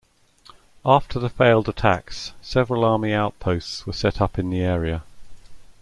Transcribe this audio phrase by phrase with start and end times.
[0.83, 5.03] After the failed attacks, several army outposts were set up in the area.